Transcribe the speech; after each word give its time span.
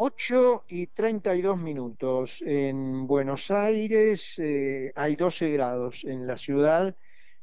8 0.00 0.64
y 0.68 0.86
32 0.86 1.58
minutos. 1.58 2.42
En 2.46 3.06
Buenos 3.06 3.50
Aires 3.50 4.38
eh, 4.38 4.92
hay 4.94 5.16
12 5.16 5.50
grados 5.50 6.04
en 6.04 6.26
la 6.26 6.38
ciudad 6.38 6.96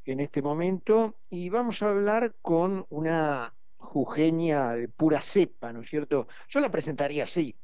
en 0.06 0.20
este 0.20 0.42
momento 0.42 1.16
y 1.30 1.50
vamos 1.50 1.82
a 1.82 1.90
hablar 1.90 2.36
con 2.42 2.86
una 2.90 3.54
jujeña 3.78 4.74
de 4.74 4.88
pura 4.88 5.22
cepa, 5.22 5.74
¿no 5.74 5.82
es 5.82 5.90
cierto? 5.90 6.28
Yo 6.48 6.60
la 6.60 6.72
presentaría 6.72 7.26
así. 7.26 7.56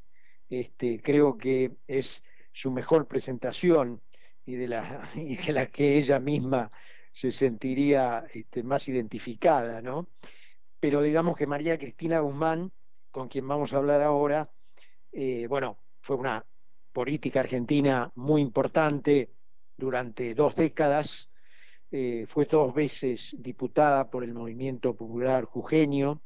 Este, 0.49 1.01
creo 1.01 1.37
que 1.37 1.71
es 1.87 2.21
su 2.51 2.71
mejor 2.71 3.07
presentación 3.07 4.01
y 4.45 4.55
de 4.55 4.67
la, 4.67 5.09
y 5.15 5.37
de 5.37 5.53
la 5.53 5.67
que 5.67 5.97
ella 5.97 6.19
misma 6.19 6.69
se 7.11 7.31
sentiría 7.31 8.25
este, 8.33 8.63
más 8.63 8.87
identificada, 8.87 9.81
¿no? 9.81 10.07
Pero 10.79 11.01
digamos 11.01 11.35
que 11.35 11.47
María 11.47 11.77
Cristina 11.77 12.19
Guzmán, 12.19 12.71
con 13.11 13.27
quien 13.27 13.47
vamos 13.47 13.73
a 13.73 13.77
hablar 13.77 14.01
ahora, 14.01 14.51
eh, 15.11 15.45
bueno, 15.47 15.77
fue 16.01 16.15
una 16.15 16.45
política 16.91 17.41
argentina 17.41 18.11
muy 18.15 18.41
importante 18.41 19.31
durante 19.77 20.33
dos 20.33 20.55
décadas, 20.55 21.29
eh, 21.91 22.25
fue 22.27 22.45
dos 22.45 22.73
veces 22.73 23.35
diputada 23.37 24.09
por 24.09 24.23
el 24.23 24.33
Movimiento 24.33 24.95
Popular 24.95 25.43
Jujeño, 25.43 26.21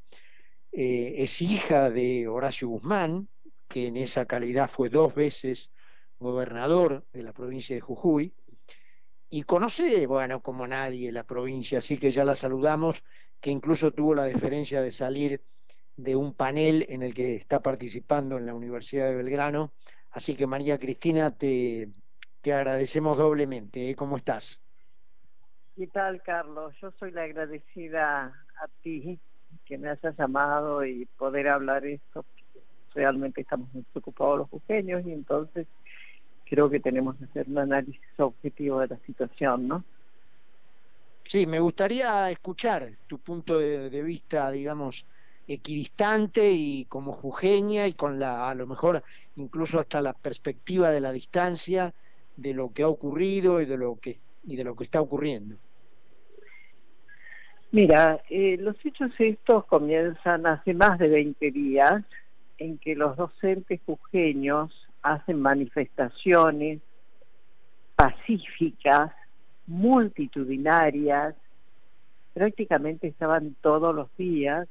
eh, 0.72 1.16
es 1.18 1.42
hija 1.42 1.90
de 1.90 2.28
Horacio 2.28 2.68
Guzmán, 2.68 3.28
que 3.68 3.88
en 3.88 3.98
esa 3.98 4.26
calidad 4.26 4.70
fue 4.70 4.90
dos 4.90 5.16
veces 5.16 5.72
gobernador 6.20 7.06
de 7.14 7.24
la 7.24 7.34
provincia 7.34 7.76
de 7.76 7.82
Jujuy, 7.82 8.34
y 9.30 9.44
conoce, 9.44 10.06
bueno, 10.08 10.42
como 10.42 10.68
nadie 10.68 11.12
la 11.12 11.24
provincia, 11.24 11.80
así 11.80 11.98
que 11.98 12.12
ya 12.12 12.24
la 12.24 12.36
saludamos, 12.36 13.04
que 13.42 13.52
incluso 13.52 13.92
tuvo 13.92 14.16
la 14.16 14.24
deferencia 14.24 14.82
de 14.82 14.92
salir 14.92 15.42
de 15.98 16.16
un 16.16 16.34
panel 16.34 16.86
en 16.90 17.04
el 17.04 17.14
que 17.14 17.36
está 17.36 17.62
participando 17.62 18.38
en 18.38 18.46
la 18.46 18.54
Universidad 18.54 19.10
de 19.10 19.16
Belgrano. 19.16 19.74
Así 20.12 20.36
que 20.36 20.48
María 20.48 20.78
Cristina, 20.78 21.36
te, 21.36 21.90
te 22.42 22.54
agradecemos 22.54 23.18
doblemente. 23.18 23.90
¿eh? 23.90 23.96
¿Cómo 23.96 24.18
estás? 24.18 24.62
¿Qué 25.76 25.88
tal, 25.88 26.22
Carlos? 26.22 26.74
Yo 26.82 26.92
soy 26.92 27.12
la 27.12 27.24
agradecida 27.24 28.26
a 28.62 28.68
ti 28.82 29.20
que 29.66 29.78
me 29.78 29.90
hayas 29.90 30.18
llamado 30.18 30.86
y 30.86 31.06
poder 31.18 31.48
hablar 31.48 31.86
esto. 31.86 32.26
Realmente 32.94 33.42
estamos 33.42 33.74
muy 33.74 33.84
preocupados 33.84 34.38
los 34.38 34.50
jujeños 34.50 35.06
y 35.06 35.12
entonces 35.12 35.68
creo 36.46 36.70
que 36.70 36.80
tenemos 36.80 37.16
que 37.18 37.26
hacer 37.26 37.48
un 37.48 37.58
análisis 37.58 38.02
objetivo 38.18 38.80
de 38.80 38.88
la 38.88 38.98
situación, 39.06 39.68
¿no? 39.68 39.84
Sí, 41.26 41.48
me 41.48 41.60
gustaría 41.60 42.30
escuchar 42.30 42.92
tu 43.08 43.18
punto 43.20 43.58
de, 43.58 43.90
de 43.90 44.04
vista, 44.04 44.52
digamos, 44.52 45.06
equidistante 45.48 46.52
y 46.52 46.86
como 46.86 47.14
jujeña 47.14 47.88
y 47.88 47.94
con 47.94 48.20
la, 48.20 48.50
a 48.50 48.56
lo 48.56 48.68
mejor 48.68 49.04
incluso 49.36 49.80
hasta 49.80 50.02
la 50.02 50.14
perspectiva 50.14 50.92
de 50.92 51.02
la 51.02 51.12
distancia 51.12 51.94
de 52.36 52.54
lo 52.54 52.72
que 52.74 52.84
ha 52.84 52.88
ocurrido 52.88 53.62
y 53.62 53.66
de 53.66 53.78
lo 53.78 53.98
que, 54.00 54.20
y 54.44 54.56
de 54.56 54.64
lo 54.64 54.76
que 54.76 54.84
está 54.84 55.02
ocurriendo. 55.02 55.56
Mira, 57.72 58.22
eh, 58.30 58.58
los 58.60 58.76
hechos 58.86 59.12
estos 59.20 59.66
comienzan 59.66 60.46
hace 60.46 60.74
más 60.74 60.98
de 60.98 61.10
20 61.10 61.52
días 61.52 62.04
en 62.58 62.78
que 62.78 62.96
los 62.96 63.18
docentes 63.18 63.82
jujeños 63.86 64.72
hacen 65.06 65.40
manifestaciones 65.40 66.82
pacíficas, 67.96 69.12
multitudinarias, 69.68 71.36
prácticamente 72.34 73.08
estaban 73.08 73.56
todos 73.62 73.94
los 73.94 74.10
días 74.18 74.68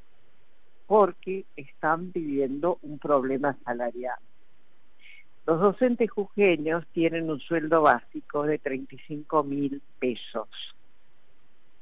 porque 0.88 1.44
están 1.56 2.10
viviendo 2.12 2.78
un 2.82 2.98
problema 2.98 3.56
salarial. 3.64 4.18
Los 5.46 5.61
docentes 5.61 6.11
jujeños 6.11 6.84
tienen 6.92 7.30
un 7.30 7.39
sueldo 7.39 7.83
básico 7.83 8.42
de 8.42 8.58
35 8.58 9.45
mil 9.45 9.80
pesos. 10.01 10.48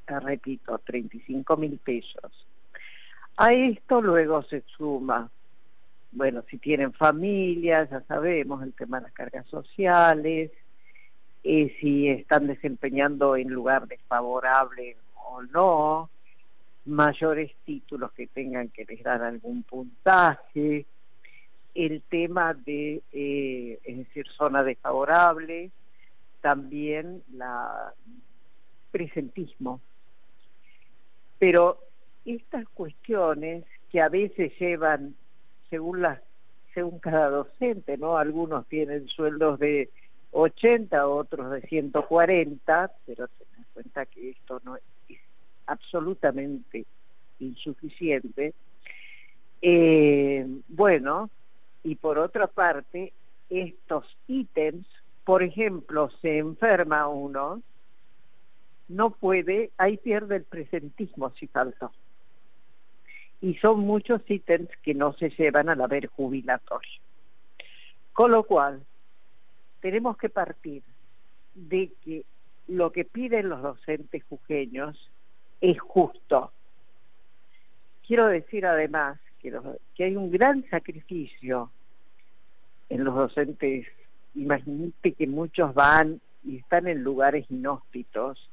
Repito, 0.07 0.79
35 0.79 1.57
mil 1.57 1.79
pesos. 1.79 2.47
A 3.39 3.55
esto 3.55 4.03
luego 4.03 4.43
se 4.43 4.63
suma, 4.77 5.31
bueno, 6.13 6.45
si 6.51 6.59
tienen 6.59 6.93
familia, 6.93 7.89
ya 7.91 8.03
sabemos 8.03 8.63
el 8.63 8.75
tema 8.75 8.99
de 8.99 9.05
las 9.05 9.13
cargas 9.13 9.47
sociales, 9.49 10.51
si 11.43 12.09
están 12.09 12.47
desempeñando 12.47 13.37
en 13.37 13.49
lugar 13.49 13.89
desfavorable 13.89 14.97
o 15.15 15.43
no, 15.43 16.11
mayores 16.85 17.53
títulos 17.65 18.13
que 18.13 18.27
tengan 18.27 18.69
que 18.69 18.85
les 18.85 19.03
dar 19.03 19.23
algún 19.23 19.63
puntaje, 19.63 20.87
el 21.75 22.03
tema 22.03 22.55
de, 22.55 23.03
eh, 23.13 23.81
es 23.83 23.99
decir, 23.99 24.27
zona 24.37 24.63
desfavorable, 24.63 25.71
también 26.41 27.23
la 27.33 27.95
presentismo. 28.91 29.81
Pero 31.39 31.79
estas 32.25 32.69
cuestiones 32.69 33.65
que 33.91 34.01
a 34.01 34.09
veces 34.09 34.53
llevan, 34.59 35.15
según 35.73 36.03
las 36.03 36.21
según 36.75 36.99
cada 36.99 37.31
docente, 37.31 37.97
¿no? 37.97 38.19
Algunos 38.19 38.67
tienen 38.67 39.09
sueldos 39.09 39.59
de 39.59 39.91
80, 40.33 41.07
otros 41.09 41.51
de 41.51 41.63
140, 41.63 42.93
pero 43.07 43.29
ten 43.29 43.49
en 43.57 43.65
cuenta 43.73 44.07
que 44.07 44.31
esto 44.31 44.61
no 44.65 44.77
es 44.77 44.83
absolutamente 45.67 46.85
insuficiente. 47.41 48.53
Eh, 49.63 50.47
bueno, 50.69 51.31
y 51.85 51.95
por 51.97 52.19
otra 52.19 52.49
parte, 52.49 53.15
estos 53.49 54.07
ítems, 54.27 54.87
por 55.25 55.43
ejemplo, 55.43 56.11
se 56.21 56.39
enferma 56.39 57.09
uno, 57.09 57.63
no 58.89 59.11
puede, 59.11 59.71
ahí 59.79 59.97
pierde 59.97 60.37
el 60.37 60.45
presentismo 60.45 61.31
si 61.39 61.47
faltó. 61.47 61.93
Y 63.43 63.55
son 63.57 63.81
muchos 63.81 64.23
ítems 64.27 64.71
que 64.83 64.95
no 64.95 65.13
se 65.15 65.29
llevan 65.31 65.69
al 65.69 65.83
haber 65.83 66.07
jubilatorio. 66.07 67.01
Con 68.15 68.31
lo 68.31 68.45
cual, 68.45 68.83
tenemos 69.81 70.17
que 70.17 70.31
partir 70.31 70.83
de 71.55 71.91
que 72.05 72.25
lo 72.69 72.93
que 72.93 73.05
piden 73.05 73.49
los 73.49 73.61
docentes 73.61 74.23
jujeños 74.25 75.11
es 75.61 75.79
justo. 75.81 76.53
Quiero 78.07 78.29
decir 78.29 78.65
además 78.65 79.19
que, 79.41 79.53
que 79.95 80.05
hay 80.05 80.17
un 80.17 80.31
gran 80.31 80.65
sacrificio 80.71 81.71
en 82.89 83.05
los 83.05 83.15
docentes. 83.15 83.87
Imagínate 84.35 85.13
que 85.13 85.27
muchos 85.27 85.75
van 85.75 86.21
y 86.45 86.59
están 86.59 86.87
en 86.89 87.03
lugares 87.03 87.47
inhóspitos. 87.51 88.51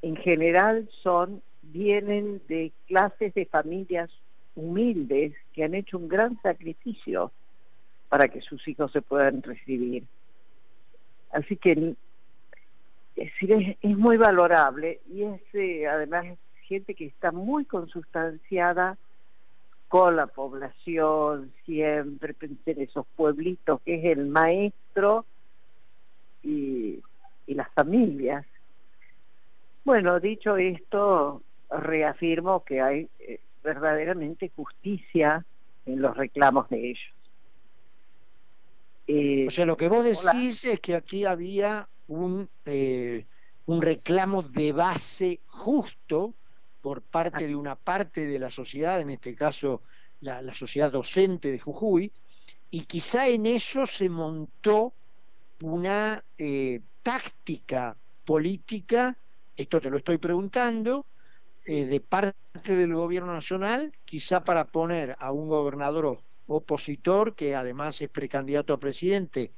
En 0.00 0.16
general 0.16 0.88
son, 1.02 1.42
vienen 1.62 2.42
de 2.48 2.72
clases 2.86 3.32
de 3.34 3.46
familias 3.46 4.10
humildes 4.54 5.32
que 5.52 5.64
han 5.64 5.74
hecho 5.74 5.98
un 5.98 6.08
gran 6.08 6.40
sacrificio 6.42 7.32
para 8.08 8.28
que 8.28 8.40
sus 8.42 8.66
hijos 8.68 8.92
se 8.92 9.00
puedan 9.00 9.42
recibir. 9.42 10.04
Así 11.30 11.56
que 11.56 11.94
es, 13.16 13.32
es, 13.40 13.96
muy 13.96 14.16
valorable 14.16 15.00
y 15.10 15.22
es 15.22 15.40
eh, 15.54 15.86
además 15.86 16.26
gente 16.62 16.94
que 16.94 17.06
está 17.06 17.32
muy 17.32 17.64
consustanciada 17.64 18.98
con 19.88 20.16
la 20.16 20.26
población, 20.26 21.52
siempre 21.64 22.34
pensé 22.34 22.72
en 22.72 22.82
esos 22.82 23.06
pueblitos 23.14 23.80
que 23.82 23.94
es 23.96 24.04
el 24.16 24.26
maestro 24.26 25.26
y 26.42 27.02
las 27.46 27.70
familias. 27.72 28.46
Bueno, 29.84 30.20
dicho 30.20 30.56
esto, 30.56 31.42
reafirmo 31.78 32.64
que 32.64 32.80
hay 32.80 33.08
eh, 33.20 33.40
verdaderamente 33.62 34.50
justicia 34.54 35.44
en 35.86 36.00
los 36.00 36.16
reclamos 36.16 36.68
de 36.68 36.90
ellos. 36.90 37.12
Eh, 39.06 39.46
o 39.48 39.50
sea, 39.50 39.66
lo 39.66 39.76
que 39.76 39.88
vos 39.88 40.04
decís 40.04 40.64
hola. 40.64 40.74
es 40.74 40.80
que 40.80 40.94
aquí 40.94 41.24
había 41.24 41.88
un, 42.08 42.48
eh, 42.66 43.24
un 43.66 43.82
reclamo 43.82 44.42
de 44.42 44.72
base 44.72 45.40
justo 45.46 46.34
por 46.80 47.02
parte 47.02 47.46
de 47.46 47.56
una 47.56 47.76
parte 47.76 48.26
de 48.26 48.38
la 48.38 48.50
sociedad, 48.50 49.00
en 49.00 49.10
este 49.10 49.34
caso 49.34 49.82
la, 50.20 50.42
la, 50.42 50.54
sociedad 50.54 50.90
docente 50.90 51.50
de 51.50 51.58
Jujuy, 51.58 52.12
y 52.70 52.82
quizá 52.82 53.28
en 53.28 53.46
eso 53.46 53.86
se 53.86 54.08
montó 54.08 54.92
una 55.62 56.22
eh, 56.38 56.80
táctica 57.02 57.96
política, 58.24 59.16
esto 59.56 59.80
te 59.80 59.90
lo 59.90 59.98
estoy 59.98 60.18
preguntando, 60.18 61.06
eh, 61.64 61.84
de 61.86 62.00
parte 62.00 62.34
del 62.64 62.94
gobierno 62.94 63.32
nacional, 63.32 63.92
quizá 64.04 64.44
para 64.44 64.66
poner 64.66 65.16
a 65.18 65.32
un 65.32 65.48
gobernador 65.48 66.18
opositor, 66.46 67.34
que 67.34 67.54
además 67.54 68.00
es 68.00 68.08
precandidato 68.08 68.72
a 68.74 68.80
presidente, 68.80 69.52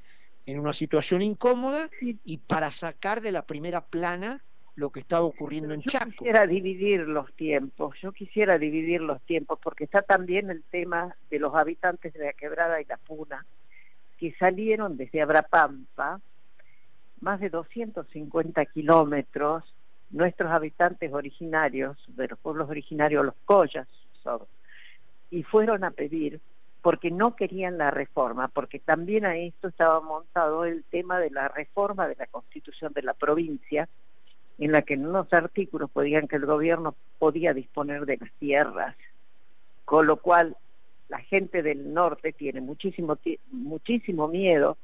en 0.47 0.59
una 0.59 0.73
situación 0.73 1.23
incómoda 1.23 1.89
y 2.01 2.39
para 2.39 2.71
sacar 2.71 3.23
de 3.23 3.33
la 3.33 3.47
primera 3.47 3.81
plana 3.87 4.43
lo 4.77 4.91
que 4.91 5.01
estaba 5.01 5.25
ocurriendo 5.25 5.73
en 5.73 5.83
Chaco. 5.83 6.07
Yo 6.07 6.11
quisiera 6.11 6.47
dividir 6.47 7.01
los 7.01 7.33
tiempos, 7.35 7.97
yo 8.03 8.13
quisiera 8.13 8.59
dividir 8.59 9.01
los 9.01 9.23
tiempos, 9.23 9.59
porque 9.63 9.85
está 9.85 10.03
también 10.03 10.51
el 10.51 10.63
tema 10.65 11.17
de 11.31 11.39
los 11.39 11.55
habitantes 11.55 12.13
de 12.13 12.25
la 12.25 12.33
Quebrada 12.33 12.81
y 12.81 12.85
la 12.85 12.97
Puna, 12.97 13.47
que 14.19 14.35
salieron 14.35 14.97
desde 14.97 15.23
Abrapampa, 15.23 16.21
más 17.21 17.41
de 17.41 17.51
250 17.51 18.67
kilómetros, 18.67 19.74
nuestros 20.15 20.51
habitantes 20.53 21.13
originarios, 21.13 21.97
de 22.07 22.29
los 22.29 22.39
pueblos 22.39 22.71
originarios, 22.71 23.25
los 23.25 23.35
Collas, 23.45 23.89
y 25.31 25.43
fueron 25.43 25.85
a 25.85 25.91
pedir 25.91 26.41
porque 26.83 27.11
no 27.11 27.35
querían 27.35 27.79
la 27.79 27.91
reforma, 27.91 28.49
porque 28.49 28.79
también 28.79 29.25
a 29.25 29.37
esto 29.37 29.69
estaba 29.69 30.01
montado 30.01 30.65
el 30.65 30.85
tema 30.85 31.19
de 31.19 31.31
la 31.31 31.49
reforma 31.49 32.07
de 32.07 32.15
la 32.17 32.27
constitución 32.27 32.93
de 32.93 33.03
la 33.03 33.15
provincia, 33.15 33.89
en 34.59 34.71
la 34.71 34.83
que 34.83 34.95
en 34.95 35.07
unos 35.07 35.33
artículos 35.33 35.91
podían 35.91 36.29
que 36.29 36.37
el 36.37 36.47
gobierno 36.47 36.95
podía 37.19 37.53
disponer 37.53 38.07
de 38.07 38.19
las 38.19 38.31
tierras, 38.39 38.95
con 39.85 40.07
lo 40.07 40.19
cual 40.19 40.57
la 41.09 41.19
gente 41.19 41.63
del 41.63 41.93
norte 41.93 42.33
tiene 42.33 42.61
muchísimo, 42.61 43.19
muchísimo 43.51 44.29
miedo, 44.29 44.77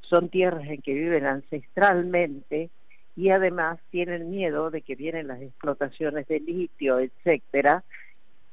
son 0.00 0.30
tierras 0.30 0.66
en 0.68 0.80
que 0.80 0.94
viven 0.94 1.26
ancestralmente 1.26 2.70
y 3.18 3.30
además 3.30 3.80
tienen 3.90 4.30
miedo 4.30 4.70
de 4.70 4.80
que 4.80 4.94
vienen 4.94 5.26
las 5.26 5.42
explotaciones 5.42 6.28
de 6.28 6.38
litio, 6.38 7.00
etcétera, 7.00 7.82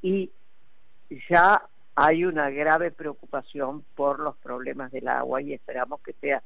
y 0.02 0.32
ya 1.30 1.62
hay 1.94 2.24
una 2.24 2.50
grave 2.50 2.90
preocupación 2.90 3.84
por 3.94 4.18
los 4.18 4.36
problemas 4.38 4.90
del 4.90 5.06
agua 5.06 5.40
y 5.40 5.52
esperamos 5.52 6.00
que 6.00 6.14
sea 6.14 6.42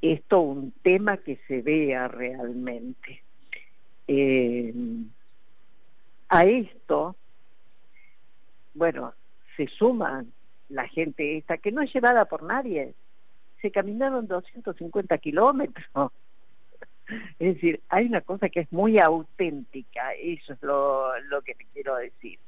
esto 0.00 0.40
un 0.40 0.72
tema 0.82 1.18
que 1.18 1.38
se 1.46 1.60
vea 1.60 2.08
realmente. 2.08 3.22
Eh, 4.08 4.72
a 6.30 6.44
esto, 6.46 7.14
bueno, 8.72 9.12
se 9.58 9.66
suman 9.66 10.32
la 10.70 10.88
gente 10.88 11.36
esta, 11.36 11.58
que 11.58 11.72
no 11.72 11.82
es 11.82 11.92
llevada 11.92 12.24
por 12.24 12.42
nadie. 12.42 12.94
Se 13.60 13.70
caminaron 13.70 14.26
250 14.26 15.18
kilómetros. 15.18 16.10
Es 17.38 17.54
decir, 17.54 17.80
hay 17.88 18.06
una 18.06 18.20
cosa 18.20 18.48
que 18.48 18.60
es 18.60 18.72
muy 18.72 18.98
auténtica, 18.98 20.12
eso 20.14 20.52
es 20.52 20.62
lo, 20.62 21.18
lo 21.28 21.42
que 21.42 21.54
te 21.54 21.66
quiero 21.72 21.96
decir. 21.96 22.38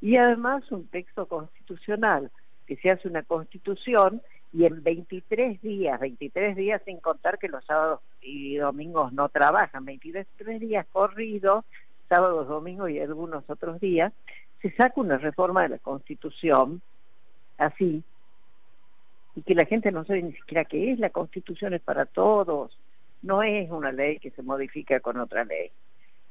Y 0.00 0.16
además 0.16 0.70
un 0.70 0.86
texto 0.88 1.26
constitucional, 1.26 2.30
que 2.66 2.76
se 2.76 2.90
hace 2.90 3.08
una 3.08 3.22
constitución 3.22 4.22
y 4.52 4.64
en 4.66 4.82
23 4.82 5.60
días, 5.60 5.98
23 5.98 6.56
días 6.56 6.80
sin 6.84 6.98
contar 7.00 7.38
que 7.38 7.48
los 7.48 7.64
sábados 7.64 8.00
y 8.22 8.56
domingos 8.56 9.12
no 9.12 9.28
trabajan, 9.28 9.84
23 9.84 10.26
días 10.60 10.86
corridos, 10.92 11.64
sábados, 12.08 12.48
domingos 12.48 12.90
y 12.90 13.00
algunos 13.00 13.44
otros 13.48 13.80
días, 13.80 14.12
se 14.62 14.70
saca 14.72 15.00
una 15.00 15.18
reforma 15.18 15.62
de 15.62 15.70
la 15.70 15.78
Constitución, 15.78 16.80
así, 17.58 18.02
y 19.36 19.42
que 19.42 19.54
la 19.54 19.66
gente 19.66 19.90
no 19.90 20.04
sabe 20.04 20.22
ni 20.22 20.32
siquiera 20.32 20.64
qué 20.64 20.92
es, 20.92 20.98
la 20.98 21.10
Constitución 21.10 21.74
es 21.74 21.82
para 21.82 22.06
todos, 22.06 22.78
no 23.24 23.42
es 23.42 23.70
una 23.70 23.90
ley 23.90 24.18
que 24.18 24.30
se 24.30 24.42
modifica 24.42 25.00
con 25.00 25.18
otra 25.18 25.44
ley. 25.44 25.70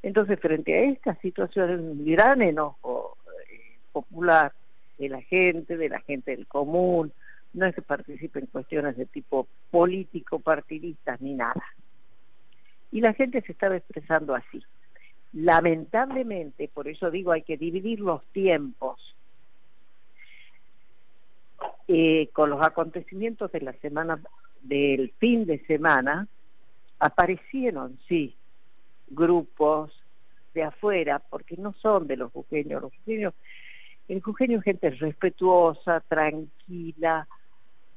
Entonces, 0.04 0.40
frente 0.40 0.76
a 0.76 0.92
esta 0.92 1.16
situación, 1.16 1.72
un 1.72 2.06
gran 2.06 2.42
enojo 2.42 3.18
eh, 3.50 3.78
popular 3.92 4.54
de 5.00 5.10
la 5.10 5.22
gente, 5.22 5.76
de 5.76 5.90
la 5.90 6.02
gente 6.02 6.36
del 6.36 6.46
común, 6.46 7.12
no 7.54 7.66
es 7.66 7.74
que 7.74 7.82
participe 7.82 8.40
en 8.40 8.46
cuestiones 8.46 8.96
de 8.96 9.08
tipo 9.08 9.48
político, 9.72 10.40
partidistas, 10.40 11.20
ni 11.20 11.34
nada. 11.34 11.64
Y 12.92 13.02
la 13.02 13.14
gente 13.14 13.42
se 13.42 13.54
estaba 13.54 13.76
expresando 13.76 14.36
así. 14.36 14.64
Lamentablemente, 15.34 16.70
por 16.72 16.88
eso 16.88 17.10
digo, 17.10 17.32
hay 17.32 17.42
que 17.42 17.58
dividir 17.58 18.02
los 18.02 18.24
tiempos. 18.28 19.16
Eh, 21.88 22.30
con 22.34 22.50
los 22.50 22.62
acontecimientos 22.62 23.52
de 23.52 23.62
la 23.62 23.74
semana, 23.74 24.22
del 24.62 25.12
fin 25.18 25.46
de 25.46 25.60
semana, 25.66 26.28
aparecieron, 27.00 28.00
sí, 28.08 28.36
grupos 29.08 29.92
de 30.54 30.64
afuera, 30.64 31.20
porque 31.20 31.58
no 31.58 31.74
son 31.74 32.08
de 32.08 32.18
los 32.18 32.32
jujeños, 32.32 32.82
los 32.82 32.94
jujeños, 32.98 33.34
el 34.08 34.22
jujeño 34.22 34.60
es 34.60 34.64
gente 34.64 34.90
respetuosa, 34.92 36.02
tranquila, 36.02 37.28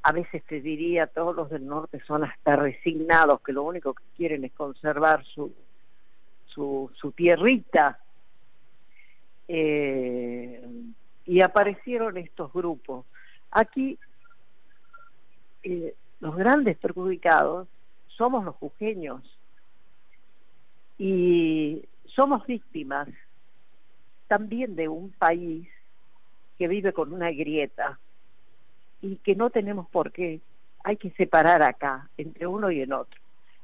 a 0.02 0.12
veces 0.12 0.44
te 0.44 0.60
diría, 0.60 1.08
todos 1.08 1.34
los 1.34 1.50
del 1.50 1.66
norte 1.66 2.00
son 2.06 2.22
hasta 2.22 2.54
resignados, 2.54 3.40
que 3.40 3.52
lo 3.52 3.64
único 3.64 3.93
que 3.93 4.04
quieren 4.16 4.44
es 4.44 4.52
conservar 4.52 5.25
su, 5.25 5.52
su, 6.46 7.12
tierrita. 7.14 7.98
Eh, 9.48 10.64
y 11.25 11.40
aparecieron 11.40 12.16
estos 12.19 12.52
grupos. 12.52 13.04
Aquí 13.50 13.98
eh, 15.64 15.94
los 16.20 16.37
grandes 16.37 16.78
perjudicados 16.78 17.66
somos 18.17 18.45
los 18.45 18.55
jujeños 18.57 19.23
y 20.99 21.85
somos 22.07 22.47
víctimas 22.47 23.09
también 24.27 24.75
de 24.75 24.89
un 24.89 25.11
país 25.11 25.69
que 26.59 26.69
vive 26.69 26.93
con 26.93 27.13
una 27.13 27.31
grieta 27.31 27.99
y 29.03 29.17
que 29.17 29.35
no 29.37 29.51
tenemos 29.51 29.89
por 29.89 30.13
qué. 30.13 30.41
Hay 30.83 30.97
que 30.97 31.11
separar 31.11 31.63
acá 31.63 32.09
entre 32.17 32.47
uno 32.47 32.71
y 32.71 32.81
el 32.81 32.93
otro. 32.93 33.21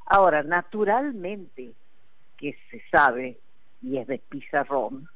Ahora, 0.07 0.43
naturalmente 0.43 1.73
que 2.37 2.57
se 2.71 2.83
sabe, 2.91 3.39
y 3.81 3.97
es 3.99 4.07
de 4.07 4.19
pizarrón, 4.19 5.09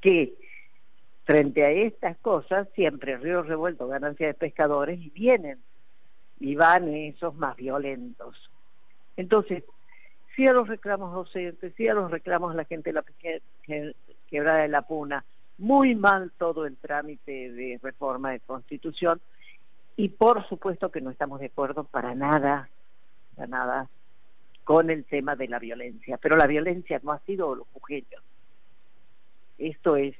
que 0.00 0.34
frente 1.24 1.64
a 1.64 1.70
estas 1.70 2.16
cosas 2.18 2.68
siempre 2.74 3.16
río 3.16 3.42
revuelto, 3.42 3.88
ganancia 3.88 4.28
de 4.28 4.34
pescadores, 4.34 5.00
y 5.00 5.10
vienen, 5.10 5.58
y 6.40 6.54
van 6.54 6.88
esos 6.88 7.34
más 7.36 7.56
violentos. 7.56 8.50
Entonces, 9.16 9.64
si 10.34 10.46
a 10.46 10.52
los 10.52 10.68
reclamos 10.68 11.14
docentes, 11.14 11.72
si 11.76 11.88
a 11.88 11.94
los 11.94 12.10
reclamos 12.10 12.54
la 12.54 12.64
gente 12.64 12.92
de 12.92 13.02
la 13.02 13.94
quebrada 14.28 14.58
de 14.58 14.68
la 14.68 14.82
puna, 14.82 15.24
muy 15.58 15.94
mal 15.94 16.30
todo 16.36 16.66
el 16.66 16.76
trámite 16.76 17.50
de 17.52 17.80
reforma 17.82 18.32
de 18.32 18.40
constitución 18.40 19.20
y 19.96 20.10
por 20.10 20.46
supuesto 20.48 20.90
que 20.90 21.00
no 21.00 21.10
estamos 21.10 21.40
de 21.40 21.46
acuerdo 21.46 21.84
para 21.84 22.14
nada, 22.14 22.68
para 23.34 23.48
nada 23.48 23.88
con 24.64 24.90
el 24.90 25.04
tema 25.04 25.36
de 25.36 25.48
la 25.48 25.58
violencia, 25.58 26.18
pero 26.18 26.36
la 26.36 26.46
violencia 26.46 27.00
no 27.02 27.12
ha 27.12 27.20
sido 27.20 27.54
los 27.54 27.66
jujeños. 27.72 28.22
Esto 29.58 29.96
es... 29.96 30.14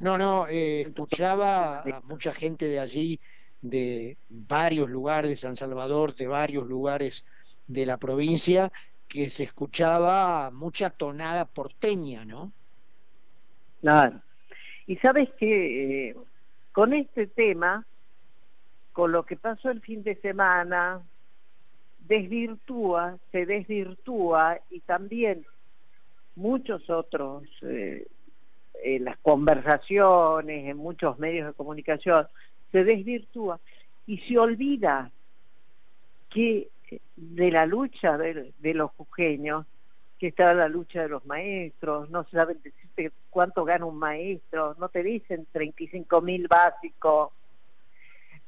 No, 0.00 0.16
no, 0.16 0.46
eh, 0.48 0.82
escuchaba 0.82 1.80
a 1.80 2.00
mucha 2.04 2.32
gente 2.32 2.66
de 2.66 2.78
allí, 2.80 3.20
de 3.62 4.16
varios 4.28 4.88
lugares 4.88 5.30
de 5.30 5.36
San 5.36 5.56
Salvador, 5.56 6.14
de 6.14 6.26
varios 6.26 6.66
lugares 6.66 7.24
de 7.66 7.86
la 7.86 7.96
provincia, 7.96 8.72
que 9.08 9.30
se 9.30 9.44
escuchaba 9.44 10.50
mucha 10.50 10.90
tonada 10.90 11.44
porteña, 11.44 12.24
¿no? 12.24 12.52
Claro. 13.80 14.20
Y 14.86 14.96
sabes 14.96 15.28
que 15.38 16.08
eh, 16.08 16.16
con 16.72 16.92
este 16.92 17.26
tema, 17.26 17.84
con 18.92 19.12
lo 19.12 19.24
que 19.24 19.36
pasó 19.36 19.70
el 19.70 19.80
fin 19.80 20.02
de 20.02 20.16
semana, 20.16 21.02
desvirtúa, 22.00 23.18
se 23.32 23.46
desvirtúa 23.46 24.58
y 24.70 24.80
también 24.80 25.44
muchos 26.36 26.88
otros, 26.88 27.44
eh, 27.62 28.06
en 28.84 29.04
las 29.04 29.16
conversaciones, 29.18 30.68
en 30.68 30.76
muchos 30.76 31.18
medios 31.18 31.46
de 31.48 31.54
comunicación, 31.54 32.26
se 32.72 32.84
desvirtúa 32.84 33.60
y 34.06 34.18
se 34.18 34.38
olvida 34.38 35.10
que 36.30 36.68
de 37.16 37.50
la 37.50 37.66
lucha 37.66 38.16
de, 38.16 38.52
de 38.58 38.74
los 38.74 38.90
jujeños 38.92 39.66
que 40.18 40.28
está 40.28 40.54
la 40.54 40.68
lucha 40.68 41.02
de 41.02 41.08
los 41.08 41.26
maestros, 41.26 42.08
no 42.10 42.24
saben 42.24 42.60
decirte 42.62 43.12
cuánto 43.28 43.64
gana 43.64 43.84
un 43.84 43.98
maestro, 43.98 44.74
no 44.78 44.88
te 44.88 45.02
dicen 45.02 45.46
35 45.52 46.20
mil 46.22 46.48
básicos, 46.48 47.32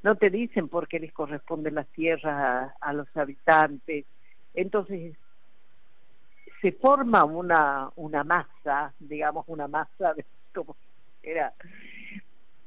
no 0.02 0.16
te 0.16 0.30
dicen 0.30 0.68
por 0.68 0.88
qué 0.88 0.98
les 0.98 1.12
corresponden 1.12 1.74
las 1.74 1.86
tierras 1.88 2.72
a, 2.80 2.92
los 2.92 3.14
habitantes. 3.16 4.06
Entonces, 4.54 5.14
se 6.62 6.72
forma 6.72 7.24
una, 7.24 7.90
una 7.96 8.24
masa, 8.24 8.92
digamos 8.98 9.44
una 9.48 9.68
masa 9.68 10.14
de, 10.14 10.24
como 10.54 10.74
era, 11.22 11.52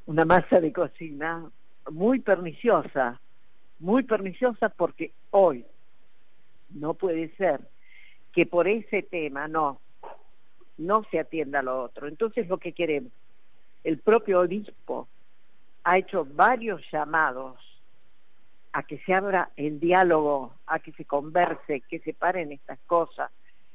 una 0.05 0.25
masa 0.25 0.59
de 0.59 0.73
cocina 0.73 1.49
muy 1.91 2.19
perniciosa, 2.19 3.19
muy 3.79 4.03
perniciosa 4.03 4.69
porque 4.69 5.11
hoy 5.31 5.65
no 6.69 6.93
puede 6.93 7.35
ser 7.35 7.61
que 8.31 8.45
por 8.45 8.67
ese 8.67 9.03
tema 9.03 9.47
no, 9.47 9.79
no 10.77 11.03
se 11.11 11.19
atienda 11.19 11.61
lo 11.61 11.83
otro. 11.83 12.07
Entonces 12.07 12.47
lo 12.47 12.57
que 12.57 12.73
queremos, 12.73 13.11
el 13.83 13.99
propio 13.99 14.41
obispo 14.41 15.07
ha 15.83 15.97
hecho 15.97 16.25
varios 16.25 16.81
llamados 16.91 17.57
a 18.73 18.83
que 18.83 18.99
se 18.99 19.13
abra 19.13 19.49
el 19.57 19.79
diálogo, 19.79 20.53
a 20.65 20.79
que 20.79 20.93
se 20.93 21.05
converse, 21.05 21.81
que 21.81 21.99
se 21.99 22.13
paren 22.13 22.51
estas 22.51 22.79
cosas, 22.87 23.31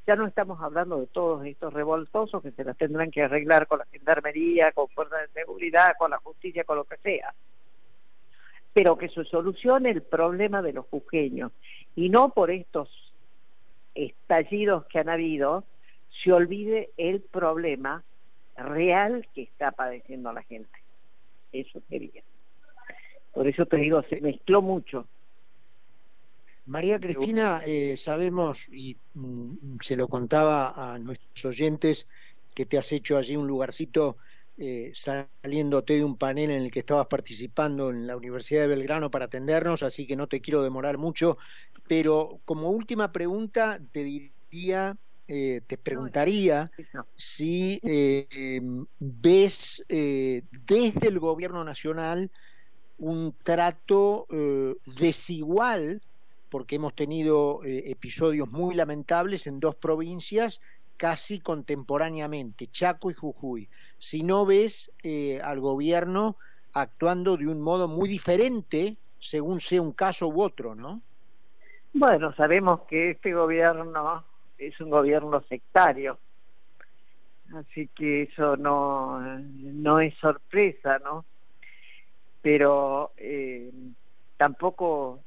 Ya 0.06 0.14
no 0.14 0.26
estamos 0.26 0.60
hablando 0.60 1.00
de 1.00 1.06
todos 1.06 1.44
estos 1.46 1.72
revoltosos 1.72 2.42
que 2.42 2.52
se 2.52 2.62
las 2.62 2.76
tendrán 2.76 3.10
que 3.10 3.22
arreglar 3.22 3.66
con 3.66 3.80
la 3.80 3.86
gendarmería, 3.86 4.70
con 4.72 4.88
fuerzas 4.88 5.20
de 5.22 5.40
seguridad, 5.40 5.94
con 5.98 6.12
la 6.12 6.18
justicia, 6.18 6.64
con 6.64 6.76
lo 6.76 6.84
que 6.84 6.96
sea. 6.98 7.34
Pero 8.72 8.96
que 8.96 9.08
se 9.08 9.24
solucione 9.24 9.90
el 9.90 10.02
problema 10.02 10.62
de 10.62 10.74
los 10.74 10.86
jujeños 10.86 11.50
y 11.96 12.08
no 12.08 12.28
por 12.30 12.50
estos 12.50 12.88
estallidos 13.94 14.86
que 14.86 14.98
han 15.00 15.08
habido, 15.08 15.64
se 16.22 16.32
olvide 16.32 16.90
el 16.96 17.20
problema 17.20 18.04
real 18.56 19.26
que 19.34 19.42
está 19.42 19.72
padeciendo 19.72 20.32
la 20.32 20.42
gente. 20.42 20.78
Eso 21.52 21.80
quería. 21.88 22.22
Por 23.32 23.46
eso 23.48 23.66
te 23.66 23.76
digo, 23.76 24.02
se 24.02 24.20
mezcló 24.20 24.62
mucho. 24.62 25.06
María 26.66 26.98
Cristina, 26.98 27.62
eh, 27.64 27.96
sabemos, 27.96 28.68
y 28.70 28.96
mm, 29.14 29.78
se 29.80 29.96
lo 29.96 30.08
contaba 30.08 30.94
a 30.94 30.98
nuestros 30.98 31.44
oyentes, 31.44 32.06
que 32.54 32.66
te 32.66 32.78
has 32.78 32.90
hecho 32.92 33.16
allí 33.16 33.36
un 33.36 33.46
lugarcito 33.46 34.16
eh, 34.58 34.92
saliéndote 34.94 35.94
de 35.94 36.04
un 36.04 36.16
panel 36.16 36.50
en 36.50 36.62
el 36.62 36.70
que 36.70 36.78
estabas 36.78 37.06
participando 37.08 37.90
en 37.90 38.06
la 38.06 38.16
Universidad 38.16 38.62
de 38.62 38.68
Belgrano 38.68 39.10
para 39.10 39.26
atendernos, 39.26 39.82
así 39.82 40.06
que 40.06 40.16
no 40.16 40.26
te 40.26 40.40
quiero 40.40 40.62
demorar 40.62 40.96
mucho, 40.96 41.36
pero 41.86 42.40
como 42.44 42.70
última 42.70 43.12
pregunta 43.12 43.78
te 43.92 44.02
diría, 44.02 44.96
eh, 45.28 45.60
te 45.66 45.76
preguntaría 45.76 46.70
si 47.14 47.80
eh, 47.82 48.26
em, 48.30 48.86
ves 48.98 49.84
eh, 49.88 50.42
desde 50.50 51.08
el 51.08 51.18
gobierno 51.18 51.64
nacional 51.64 52.30
un 52.96 53.36
trato 53.42 54.26
desigual, 54.98 56.00
porque 56.48 56.76
hemos 56.76 56.94
tenido 56.94 57.60
episodios 57.64 58.48
muy 58.50 58.74
lamentables 58.74 59.46
en 59.46 59.60
dos 59.60 59.74
provincias 59.74 60.60
casi 60.96 61.40
contemporáneamente, 61.40 62.68
Chaco 62.68 63.10
y 63.10 63.14
Jujuy. 63.14 63.68
Si 63.98 64.22
no 64.22 64.46
ves 64.46 64.90
al 65.42 65.60
gobierno 65.60 66.36
actuando 66.72 67.36
de 67.36 67.48
un 67.48 67.60
modo 67.60 67.88
muy 67.88 68.08
diferente 68.08 68.96
según 69.18 69.60
sea 69.60 69.82
un 69.82 69.92
caso 69.92 70.28
u 70.28 70.42
otro, 70.42 70.74
¿no? 70.74 71.00
Bueno, 71.92 72.34
sabemos 72.34 72.82
que 72.82 73.12
este 73.12 73.32
gobierno 73.32 74.24
es 74.58 74.78
un 74.80 74.90
gobierno 74.90 75.42
sectario, 75.48 76.18
así 77.54 77.88
que 77.88 78.24
eso 78.24 78.56
no, 78.56 79.20
no 79.40 80.00
es 80.00 80.14
sorpresa, 80.18 80.98
¿no? 80.98 81.24
Pero 82.42 83.12
eh, 83.16 83.70
tampoco 84.36 85.20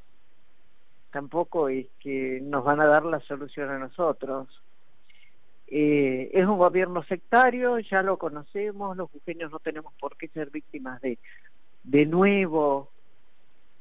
tampoco 1.12 1.70
es 1.70 1.88
que 2.00 2.40
nos 2.42 2.64
van 2.64 2.80
a 2.80 2.86
dar 2.86 3.06
la 3.06 3.20
solución 3.22 3.70
a 3.70 3.80
nosotros. 3.80 4.48
Eh, 5.68 6.32
es 6.34 6.46
un 6.46 6.58
gobierno 6.58 7.04
sectario, 7.04 7.78
ya 7.80 8.02
lo 8.02 8.18
conocemos, 8.18 8.98
los 8.98 9.10
jujeños 9.12 9.52
no 9.52 9.60
tenemos 9.60 9.94
por 10.00 10.18
qué 10.18 10.28
ser 10.30 10.50
víctimas 10.50 11.00
de, 11.02 11.20
de 11.84 12.06
nuevo 12.06 12.90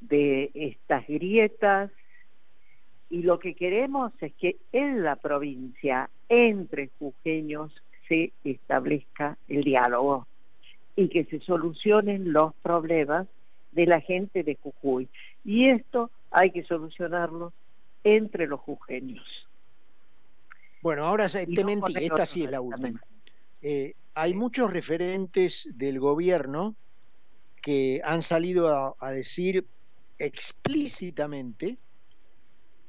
de 0.01 0.51
estas 0.55 1.07
grietas 1.07 1.91
y 3.11 3.23
lo 3.23 3.39
que 3.39 3.55
queremos 3.55 4.13
es 4.21 4.35
que 4.35 4.57
en 4.73 5.03
la 5.03 5.17
provincia, 5.17 6.11
entre 6.29 6.91
jujeños, 6.99 7.73
se 8.07 8.33
establezca 8.45 9.37
el 9.49 9.65
diálogo 9.65 10.27
y 10.97 11.09
que 11.09 11.25
se 11.25 11.41
solucionen 11.41 12.33
los 12.33 12.55
problemas 12.57 13.29
de 13.79 13.87
la 13.87 14.01
gente 14.01 14.43
de 14.43 14.57
Jujuy. 14.57 15.09
Y 15.45 15.69
esto 15.69 16.11
hay 16.33 16.51
que 16.51 16.65
solucionarlo 16.65 17.53
entre 18.03 18.49
los 18.49 18.59
jujeños. 18.59 19.25
Bueno, 20.83 21.05
ahora 21.05 21.29
te 21.29 21.65
mentí, 21.65 21.95
esta 21.97 22.27
sí 22.27 22.43
es 22.43 22.51
la 22.51 22.61
última. 22.61 23.01
Eh, 23.63 23.95
hay 24.15 24.35
muchos 24.35 24.73
referentes 24.73 25.69
del 25.77 26.01
gobierno 26.01 26.75
que 27.63 28.01
han 28.05 28.23
salido 28.23 28.97
a 28.99 29.11
decir 29.13 29.65
explícitamente 30.19 31.79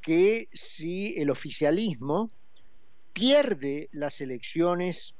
que 0.01 0.47
si 0.53 1.13
el 1.19 1.29
oficialismo 1.29 2.31
pierde 3.13 3.89
las 3.91 4.21
elecciones 4.21 5.13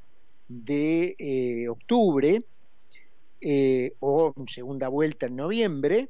de 0.48 1.16
eh, 1.20 1.70
octubre 1.70 2.42
eh, 3.42 3.94
o 4.00 4.34
segunda 4.48 4.88
vuelta 4.88 5.28
en 5.28 5.36
noviembre, 5.36 6.10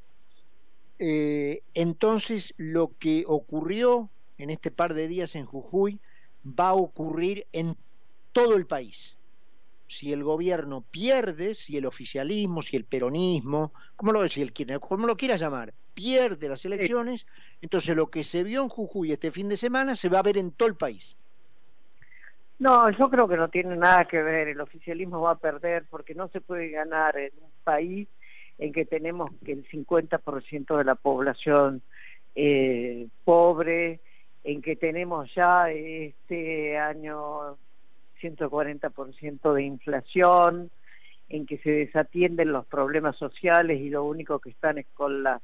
eh, 0.99 1.61
entonces 1.73 2.53
lo 2.57 2.91
que 2.99 3.23
ocurrió 3.27 4.09
en 4.37 4.49
este 4.49 4.71
par 4.71 4.93
de 4.93 5.07
días 5.07 5.35
en 5.35 5.45
Jujuy 5.45 5.99
va 6.45 6.69
a 6.69 6.73
ocurrir 6.73 7.45
en 7.51 7.77
todo 8.31 8.55
el 8.55 8.65
país. 8.65 9.17
Si 9.87 10.13
el 10.13 10.23
gobierno 10.23 10.83
pierde, 10.91 11.55
si 11.55 11.77
el 11.77 11.85
oficialismo, 11.85 12.61
si 12.61 12.77
el 12.77 12.85
peronismo, 12.85 13.73
como 13.95 14.11
lo, 14.11 14.27
si 14.29 14.41
el, 14.41 14.53
como 14.79 15.07
lo 15.07 15.17
quiera 15.17 15.35
llamar, 15.35 15.73
pierde 15.93 16.47
las 16.47 16.63
elecciones, 16.65 17.25
entonces 17.61 17.95
lo 17.95 18.09
que 18.09 18.23
se 18.23 18.43
vio 18.43 18.61
en 18.61 18.69
Jujuy 18.69 19.11
este 19.11 19.31
fin 19.31 19.49
de 19.49 19.57
semana 19.57 19.95
se 19.95 20.09
va 20.09 20.19
a 20.19 20.23
ver 20.23 20.37
en 20.37 20.51
todo 20.51 20.69
el 20.69 20.75
país. 20.75 21.17
No, 22.59 22.89
yo 22.91 23.09
creo 23.09 23.27
que 23.27 23.37
no 23.37 23.47
tiene 23.47 23.77
nada 23.77 24.05
que 24.05 24.21
ver, 24.21 24.49
el 24.49 24.59
oficialismo 24.59 25.21
va 25.21 25.31
a 25.31 25.37
perder 25.37 25.85
porque 25.89 26.13
no 26.13 26.27
se 26.27 26.41
puede 26.41 26.69
ganar 26.69 27.17
en 27.17 27.31
un 27.41 27.51
país 27.63 28.07
en 28.57 28.73
que 28.73 28.85
tenemos 28.85 29.31
que 29.45 29.53
el 29.53 29.67
50% 29.69 30.77
de 30.77 30.83
la 30.83 30.95
población 30.95 31.81
eh, 32.35 33.07
pobre, 33.23 34.01
en 34.43 34.61
que 34.61 34.75
tenemos 34.75 35.33
ya 35.33 35.71
este 35.71 36.77
año 36.77 37.57
140% 38.21 39.53
de 39.53 39.63
inflación, 39.63 40.69
en 41.29 41.45
que 41.45 41.59
se 41.59 41.71
desatienden 41.71 42.51
los 42.51 42.65
problemas 42.65 43.15
sociales 43.15 43.79
y 43.79 43.89
lo 43.89 44.03
único 44.03 44.39
que 44.39 44.49
están 44.49 44.79
es 44.79 44.87
con 44.93 45.23
las 45.23 45.41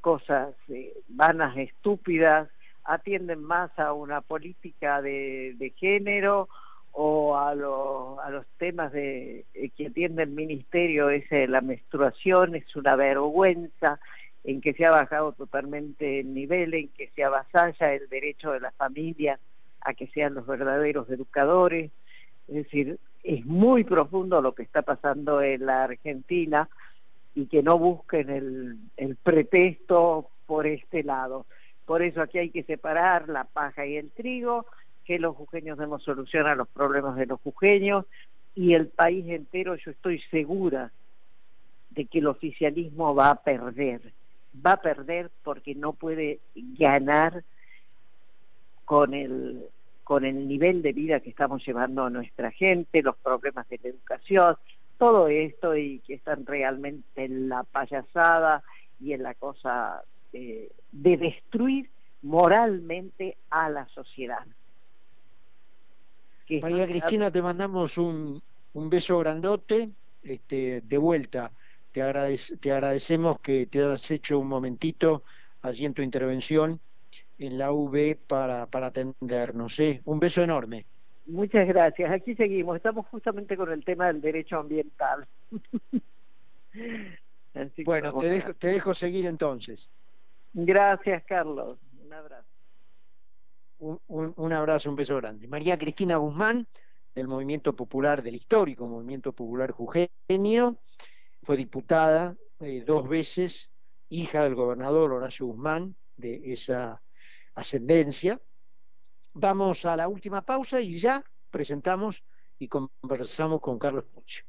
cosas 0.00 0.54
eh, 0.68 0.94
vanas, 1.08 1.54
estúpidas, 1.58 2.48
atienden 2.86 3.42
más 3.42 3.76
a 3.78 3.92
una 3.92 4.20
política 4.20 5.02
de, 5.02 5.72
género 5.76 6.48
o 6.92 7.36
a, 7.36 7.54
los 7.54 8.46
temas 8.58 8.92
de, 8.92 9.44
eh, 9.54 9.70
que 9.76 9.88
atiende 9.88 10.22
el 10.22 10.30
ministerio, 10.30 11.10
es 11.10 11.24
la 11.48 11.60
menstruación, 11.60 12.54
es 12.54 12.74
una 12.76 12.96
vergüenza 12.96 13.98
en 14.44 14.60
que 14.60 14.72
se 14.74 14.86
ha 14.86 14.92
bajado 14.92 15.32
totalmente 15.32 16.20
el 16.20 16.32
nivel, 16.32 16.72
en 16.74 16.88
que 16.88 17.10
se 17.14 17.24
avasalla 17.24 17.92
el 17.92 18.08
derecho 18.08 18.52
de 18.52 18.60
la 18.60 18.70
familia 18.70 19.40
a 19.80 19.94
que 19.94 20.06
sean 20.08 20.34
los 20.34 20.46
verdaderos 20.46 21.10
educadores. 21.10 21.90
Es 22.48 22.54
decir, 22.54 22.98
es 23.24 23.44
muy 23.44 23.82
profundo 23.82 24.40
lo 24.40 24.54
que 24.54 24.62
está 24.62 24.82
pasando 24.82 25.42
en 25.42 25.66
la 25.66 25.84
Argentina 25.84 26.68
y 27.34 27.46
que 27.46 27.62
no 27.62 27.76
busquen 27.76 28.78
el, 28.96 29.16
pretexto 29.16 30.30
por 30.46 30.66
este 30.66 31.02
lado. 31.02 31.46
Por 31.86 32.02
eso 32.02 32.20
aquí 32.20 32.38
hay 32.38 32.50
que 32.50 32.64
separar 32.64 33.28
la 33.28 33.44
paja 33.44 33.86
y 33.86 33.96
el 33.96 34.10
trigo, 34.10 34.66
que 35.04 35.18
los 35.20 35.36
jujeños 35.36 35.78
demos 35.78 36.02
solución 36.02 36.46
a 36.46 36.56
los 36.56 36.68
problemas 36.68 37.16
de 37.16 37.26
los 37.26 37.40
jujeños 37.40 38.04
y 38.56 38.74
el 38.74 38.88
país 38.88 39.24
entero, 39.28 39.76
yo 39.76 39.92
estoy 39.92 40.20
segura 40.30 40.90
de 41.90 42.06
que 42.06 42.18
el 42.18 42.26
oficialismo 42.26 43.14
va 43.14 43.30
a 43.30 43.42
perder. 43.42 44.12
Va 44.66 44.72
a 44.72 44.82
perder 44.82 45.30
porque 45.44 45.74
no 45.74 45.92
puede 45.92 46.40
ganar 46.54 47.44
con 48.84 49.14
el, 49.14 49.66
con 50.02 50.24
el 50.24 50.48
nivel 50.48 50.82
de 50.82 50.92
vida 50.92 51.20
que 51.20 51.30
estamos 51.30 51.64
llevando 51.64 52.04
a 52.04 52.10
nuestra 52.10 52.50
gente, 52.50 53.02
los 53.02 53.16
problemas 53.16 53.68
de 53.68 53.78
la 53.82 53.90
educación, 53.90 54.56
todo 54.98 55.28
esto 55.28 55.76
y 55.76 56.00
que 56.00 56.14
están 56.14 56.46
realmente 56.46 57.24
en 57.24 57.48
la 57.48 57.62
payasada 57.64 58.62
y 58.98 59.12
en 59.12 59.22
la 59.22 59.34
cosa 59.34 60.02
de 60.92 61.16
destruir 61.16 61.88
moralmente 62.22 63.36
a 63.50 63.70
la 63.70 63.86
sociedad. 63.88 64.44
María 66.62 66.86
Cristina, 66.86 67.30
te 67.30 67.42
mandamos 67.42 67.98
un, 67.98 68.40
un 68.74 68.90
beso 68.90 69.18
grandote, 69.18 69.90
este, 70.22 70.80
de 70.82 70.98
vuelta. 70.98 71.50
Te, 71.92 72.02
te 72.60 72.72
agradecemos 72.72 73.40
que 73.40 73.66
te 73.66 73.82
hayas 73.82 74.10
hecho 74.10 74.38
un 74.38 74.48
momentito 74.48 75.22
allí 75.62 75.86
en 75.86 75.94
tu 75.94 76.02
intervención 76.02 76.80
en 77.38 77.58
la 77.58 77.72
UB 77.72 78.16
para, 78.26 78.66
para 78.66 78.88
atendernos. 78.88 79.78
¿eh? 79.80 80.02
Un 80.04 80.20
beso 80.20 80.42
enorme. 80.42 80.86
Muchas 81.26 81.66
gracias. 81.66 82.10
Aquí 82.10 82.34
seguimos. 82.34 82.76
Estamos 82.76 83.06
justamente 83.08 83.56
con 83.56 83.72
el 83.72 83.84
tema 83.84 84.06
del 84.06 84.20
derecho 84.20 84.58
ambiental. 84.58 85.26
bueno, 87.84 88.16
te 88.18 88.28
dejo, 88.28 88.54
te 88.54 88.68
dejo 88.68 88.94
seguir 88.94 89.26
entonces. 89.26 89.88
Gracias, 90.58 91.22
Carlos. 91.24 91.78
Un 92.02 92.12
abrazo. 92.14 92.48
Un, 93.78 94.32
un, 94.36 94.52
abrazo, 94.54 94.88
un 94.88 94.96
beso 94.96 95.16
grande. 95.16 95.46
María 95.46 95.76
Cristina 95.76 96.16
Guzmán, 96.16 96.66
del 97.14 97.28
Movimiento 97.28 97.76
Popular, 97.76 98.22
del 98.22 98.36
histórico 98.36 98.86
Movimiento 98.86 99.34
Popular 99.34 99.72
Jugenio, 99.72 100.78
fue 101.42 101.58
diputada 101.58 102.36
eh, 102.60 102.82
dos 102.86 103.06
veces, 103.06 103.70
hija 104.08 104.44
del 104.44 104.54
gobernador 104.54 105.12
Horacio 105.12 105.44
Guzmán, 105.44 105.94
de 106.16 106.40
esa 106.54 107.02
ascendencia, 107.54 108.40
vamos 109.34 109.84
a 109.84 109.94
la 109.94 110.08
última 110.08 110.40
pausa 110.40 110.80
y 110.80 110.98
ya 110.98 111.22
presentamos 111.50 112.24
y 112.58 112.68
conversamos 112.68 113.60
con 113.60 113.78
Carlos 113.78 114.04
Pucci. 114.06 114.40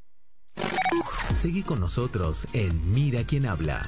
Seguí 1.35 1.63
con 1.63 1.81
nosotros 1.81 2.47
en 2.53 2.91
Mira 2.91 3.25
quién 3.25 3.45
habla. 3.45 3.81